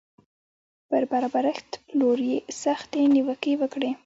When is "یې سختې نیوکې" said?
2.29-3.53